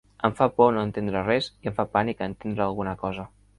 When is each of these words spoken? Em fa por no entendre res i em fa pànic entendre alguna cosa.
Em 0.27 0.31
fa 0.37 0.45
por 0.59 0.73
no 0.77 0.85
entendre 0.87 1.21
res 1.27 1.51
i 1.67 1.71
em 1.73 1.77
fa 1.81 1.87
pànic 1.99 2.27
entendre 2.31 2.69
alguna 2.71 2.99
cosa. 3.07 3.31